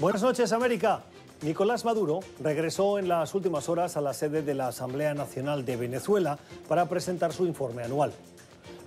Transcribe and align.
Buenas 0.00 0.22
noches, 0.22 0.50
América. 0.52 1.02
Nicolás 1.42 1.84
Maduro 1.84 2.20
regresó 2.42 2.98
en 2.98 3.06
las 3.06 3.34
últimas 3.34 3.68
horas 3.68 3.98
a 3.98 4.00
la 4.00 4.14
sede 4.14 4.40
de 4.40 4.54
la 4.54 4.68
Asamblea 4.68 5.12
Nacional 5.12 5.66
de 5.66 5.76
Venezuela 5.76 6.38
para 6.68 6.88
presentar 6.88 7.34
su 7.34 7.44
informe 7.44 7.82
anual. 7.82 8.10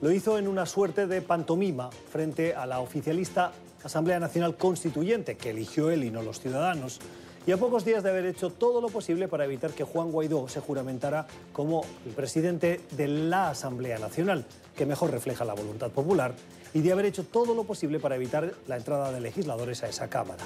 Lo 0.02 0.12
hizo 0.12 0.39
en 0.39 0.47
una 0.47 0.65
suerte 0.65 1.05
de 1.05 1.21
pantomima 1.21 1.91
frente 2.12 2.55
a 2.55 2.65
la 2.65 2.79
oficialista 2.79 3.52
Asamblea 3.84 4.20
Nacional 4.20 4.57
Constituyente, 4.57 5.38
que 5.38 5.52
eligió 5.52 5.91
él 5.91 6.03
y 6.03 6.10
no 6.10 6.23
los 6.23 6.39
ciudadanos, 6.39 6.99
y 7.45 7.51
a 7.51 7.57
pocos 7.57 7.85
días 7.85 8.01
de 8.01 8.09
haber 8.09 8.25
hecho 8.25 8.49
todo 8.49 8.81
lo 8.81 8.87
posible 8.87 9.27
para 9.27 9.45
evitar 9.45 9.69
que 9.69 9.83
Juan 9.83 10.11
Guaidó 10.11 10.47
se 10.47 10.61
juramentara 10.61 11.27
como 11.51 11.85
el 12.07 12.13
presidente 12.13 12.81
de 12.89 13.07
la 13.07 13.51
Asamblea 13.51 13.99
Nacional, 13.99 14.45
que 14.75 14.87
mejor 14.87 15.11
refleja 15.11 15.45
la 15.45 15.53
voluntad 15.53 15.91
popular, 15.91 16.34
y 16.73 16.81
de 16.81 16.91
haber 16.91 17.05
hecho 17.05 17.23
todo 17.23 17.53
lo 17.53 17.66
posible 17.66 17.99
para 17.99 18.16
evitar 18.16 18.52
la 18.66 18.77
entrada 18.77 19.11
de 19.11 19.21
legisladores 19.21 19.84
a 19.84 19.89
esa 19.89 20.09
Cámara. 20.09 20.43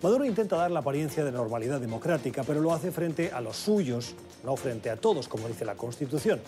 Maduro 0.00 0.24
intenta 0.24 0.56
dar 0.56 0.70
la 0.70 0.78
apariencia 0.78 1.24
de 1.24 1.32
normalidad 1.32 1.80
democrática, 1.80 2.44
pero 2.44 2.60
lo 2.60 2.72
hace 2.72 2.92
frente 2.92 3.32
a 3.32 3.40
los 3.40 3.56
suyos, 3.56 4.14
no 4.44 4.54
frente 4.54 4.90
a 4.90 4.96
todos, 4.96 5.26
como 5.26 5.48
dice 5.48 5.64
la 5.64 5.74
Constitución. 5.74 6.40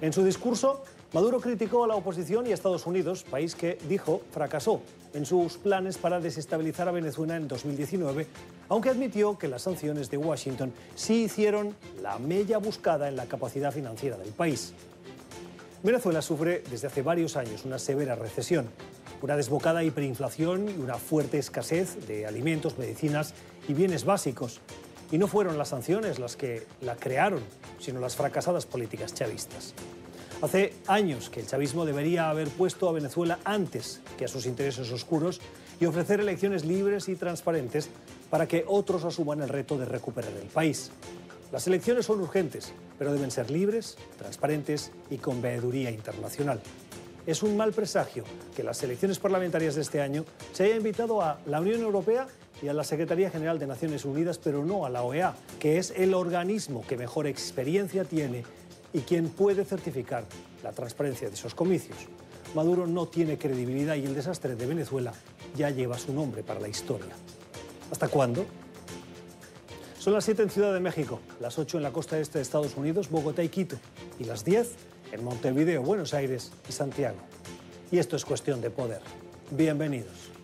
En 0.00 0.12
su 0.12 0.24
discurso, 0.24 0.84
Maduro 1.12 1.40
criticó 1.40 1.82
a 1.82 1.88
la 1.88 1.96
oposición 1.96 2.46
y 2.46 2.52
a 2.52 2.54
Estados 2.54 2.86
Unidos, 2.86 3.24
país 3.24 3.56
que, 3.56 3.78
dijo, 3.88 4.22
fracasó 4.30 4.80
en 5.12 5.26
sus 5.26 5.56
planes 5.56 5.98
para 5.98 6.20
desestabilizar 6.20 6.86
a 6.86 6.92
Venezuela 6.92 7.34
en 7.34 7.48
2019, 7.48 8.28
aunque 8.68 8.90
admitió 8.90 9.36
que 9.36 9.48
las 9.48 9.62
sanciones 9.62 10.08
de 10.08 10.18
Washington 10.18 10.72
sí 10.94 11.24
hicieron 11.24 11.74
la 12.00 12.20
mella 12.20 12.58
buscada 12.58 13.08
en 13.08 13.16
la 13.16 13.26
capacidad 13.26 13.72
financiera 13.72 14.16
del 14.16 14.30
país. 14.30 14.72
Venezuela 15.82 16.22
sufre 16.22 16.64
desde 16.68 16.88
hace 16.88 17.02
varios 17.02 17.36
años 17.36 17.64
una 17.64 17.78
severa 17.78 18.16
recesión, 18.16 18.68
una 19.22 19.36
desbocada 19.36 19.84
hiperinflación 19.84 20.68
y 20.68 20.82
una 20.82 20.94
fuerte 20.94 21.38
escasez 21.38 22.08
de 22.08 22.26
alimentos, 22.26 22.78
medicinas 22.78 23.32
y 23.68 23.74
bienes 23.74 24.04
básicos. 24.04 24.60
Y 25.12 25.18
no 25.18 25.28
fueron 25.28 25.56
las 25.56 25.68
sanciones 25.68 26.18
las 26.18 26.36
que 26.36 26.66
la 26.80 26.96
crearon, 26.96 27.42
sino 27.78 28.00
las 28.00 28.16
fracasadas 28.16 28.66
políticas 28.66 29.14
chavistas. 29.14 29.72
Hace 30.42 30.74
años 30.88 31.30
que 31.30 31.40
el 31.40 31.46
chavismo 31.46 31.86
debería 31.86 32.28
haber 32.28 32.48
puesto 32.48 32.88
a 32.88 32.92
Venezuela 32.92 33.38
antes 33.44 34.00
que 34.16 34.24
a 34.24 34.28
sus 34.28 34.46
intereses 34.46 34.90
oscuros 34.90 35.40
y 35.80 35.86
ofrecer 35.86 36.18
elecciones 36.18 36.64
libres 36.64 37.08
y 37.08 37.14
transparentes 37.14 37.88
para 38.30 38.48
que 38.48 38.64
otros 38.66 39.04
asuman 39.04 39.42
el 39.42 39.48
reto 39.48 39.78
de 39.78 39.84
recuperar 39.84 40.32
el 40.32 40.48
país. 40.48 40.90
Las 41.50 41.66
elecciones 41.66 42.04
son 42.04 42.20
urgentes, 42.20 42.72
pero 42.98 43.12
deben 43.12 43.30
ser 43.30 43.50
libres, 43.50 43.96
transparentes 44.18 44.92
y 45.08 45.16
con 45.16 45.40
veeduría 45.40 45.90
internacional. 45.90 46.60
Es 47.26 47.42
un 47.42 47.56
mal 47.56 47.72
presagio 47.72 48.24
que 48.54 48.62
las 48.62 48.82
elecciones 48.82 49.18
parlamentarias 49.18 49.74
de 49.74 49.82
este 49.82 50.00
año 50.02 50.24
se 50.52 50.64
haya 50.64 50.76
invitado 50.76 51.22
a 51.22 51.38
la 51.46 51.60
Unión 51.60 51.80
Europea 51.80 52.26
y 52.62 52.68
a 52.68 52.74
la 52.74 52.84
Secretaría 52.84 53.30
General 53.30 53.58
de 53.58 53.66
Naciones 53.66 54.04
Unidas, 54.04 54.38
pero 54.38 54.64
no 54.64 54.84
a 54.84 54.90
la 54.90 55.02
OEA, 55.02 55.34
que 55.58 55.78
es 55.78 55.92
el 55.96 56.12
organismo 56.12 56.84
que 56.86 56.96
mejor 56.96 57.26
experiencia 57.26 58.04
tiene 58.04 58.44
y 58.92 59.00
quien 59.00 59.28
puede 59.28 59.64
certificar 59.64 60.24
la 60.62 60.72
transparencia 60.72 61.28
de 61.28 61.34
esos 61.34 61.54
comicios. 61.54 61.96
Maduro 62.54 62.86
no 62.86 63.06
tiene 63.06 63.38
credibilidad 63.38 63.94
y 63.94 64.04
el 64.04 64.14
desastre 64.14 64.54
de 64.54 64.66
Venezuela 64.66 65.12
ya 65.56 65.70
lleva 65.70 65.98
su 65.98 66.12
nombre 66.12 66.42
para 66.42 66.60
la 66.60 66.68
historia. 66.68 67.14
¿Hasta 67.90 68.08
cuándo? 68.08 68.46
Son 70.08 70.14
las 70.14 70.24
7 70.24 70.44
en 70.44 70.48
Ciudad 70.48 70.72
de 70.72 70.80
México, 70.80 71.20
las 71.38 71.58
8 71.58 71.76
en 71.76 71.82
la 71.82 71.92
costa 71.92 72.18
este 72.18 72.38
de 72.38 72.42
Estados 72.42 72.78
Unidos, 72.78 73.10
Bogotá 73.10 73.42
y 73.42 73.50
Quito, 73.50 73.76
y 74.18 74.24
las 74.24 74.42
10 74.42 74.72
en 75.12 75.22
Montevideo, 75.22 75.82
Buenos 75.82 76.14
Aires 76.14 76.50
y 76.66 76.72
Santiago. 76.72 77.18
Y 77.90 77.98
esto 77.98 78.16
es 78.16 78.24
cuestión 78.24 78.62
de 78.62 78.70
poder. 78.70 79.02
Bienvenidos. 79.50 80.37